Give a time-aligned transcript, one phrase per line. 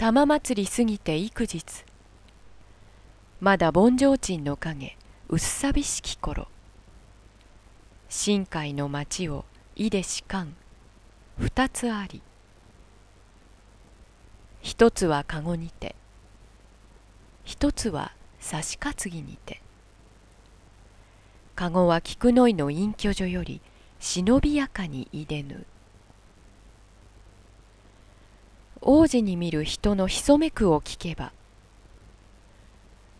[0.00, 1.84] 玉祭り過ぎて幾日。
[3.38, 4.96] まだ盆上鎮の影
[5.28, 6.48] 薄寂しき頃。
[8.08, 9.44] 深海の町を
[9.76, 10.56] いでしかん。
[11.36, 12.22] 二つあり。
[14.62, 15.94] 一つは籠にて。
[17.44, 19.60] 一つは差し担ぎにて。
[21.56, 23.60] 籠は菊の井の隠居所より
[23.98, 25.66] 忍びやかにいでぬ。
[28.82, 31.32] 王子に見る人のひそめくを聞けば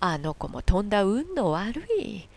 [0.01, 2.29] あの子もとんだ運の悪い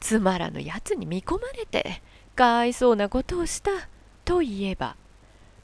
[0.00, 2.02] つまらぬやつに見込まれて
[2.36, 3.70] かわいそうなことをした
[4.24, 4.96] と言えば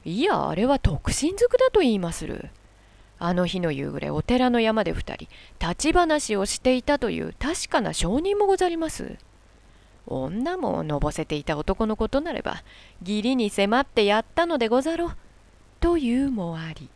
[0.04, 2.50] いやあれは特進づくだと言いまする。
[3.18, 5.26] あの日の夕暮れお寺の山で二人
[5.58, 9.16] 立ち話をしていたという確かな証人もござります。
[10.06, 12.62] 女ものぼせていた男のことなれば
[13.00, 15.16] 義理に迫ってやったのでござろう。
[15.80, 16.88] というもあり。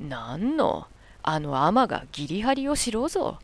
[0.00, 0.86] なんの？
[1.22, 3.38] あの尼が義理張りをしろぞ。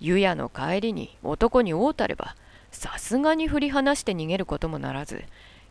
[0.00, 2.36] 湯屋の帰りに男に会うたれば
[2.70, 5.24] さすがに振り離して逃げることもならず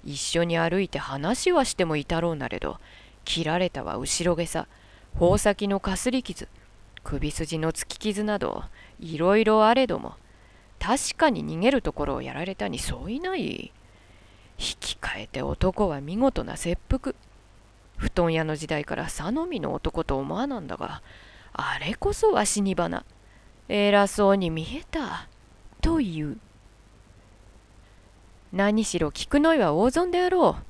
[0.03, 2.77] 一緒に歩いて話はしてもいたろうなれど
[3.23, 4.67] 切られたは後ろげさ
[5.13, 6.49] 宝先のかすり傷
[7.03, 8.65] 首筋の突き傷など
[8.99, 10.15] いろいろあれども
[10.79, 13.71] 確かに逃げるところをやられたにそういない。
[14.59, 17.13] 引き換えて男は見事な切腹。
[17.97, 21.01] 布団屋の時代から佐野みの男と思わなんだが
[21.53, 23.03] あれこそは死に花
[23.69, 25.27] 偉そうに見えた。
[25.81, 26.37] という。
[28.53, 30.63] 何しろ菊の井は大損であろう。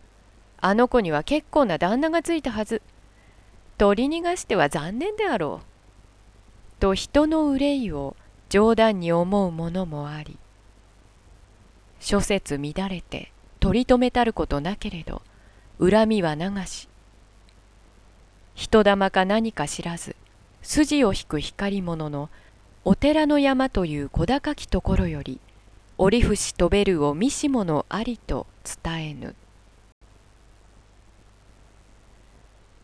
[0.59, 2.81] あの子には結構な旦那がついたはず。
[3.77, 5.65] 取り逃がしては残念であろう。
[6.79, 8.15] と人の憂いを
[8.49, 10.37] 冗談に思うものもあり。
[11.99, 13.31] 諸説乱れて
[13.67, 15.21] 取り留めたることなけれど
[15.77, 16.87] 恨みは流し
[18.55, 20.15] 人玉か何か知らず
[20.61, 22.29] 筋を引く光り物の
[22.85, 25.41] お寺の山という小高きところより
[25.97, 28.47] 折節飛べるを見し物ありと
[28.85, 29.35] 伝えぬ。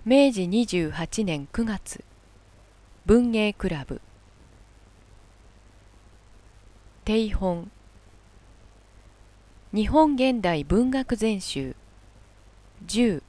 [0.04, 2.04] 明治28年9月
[3.06, 4.02] 文芸クラブ。
[7.06, 7.72] 定本
[9.76, 11.76] 日本現代文学全集。
[12.86, 13.24] 10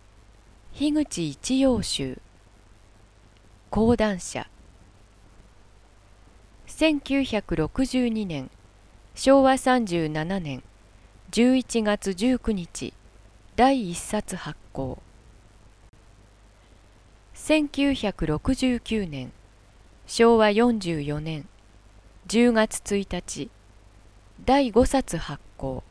[0.74, 2.18] 樋口一葉集。
[3.70, 4.46] 講談社。
[6.68, 8.50] 1962年
[9.14, 10.62] 昭和37年
[11.32, 12.92] 11月19日
[13.56, 14.98] 第1冊発行。
[17.34, 19.32] 1969年
[20.06, 21.46] 昭和44年
[22.28, 23.48] 10月1日
[24.44, 25.82] 第5冊発行。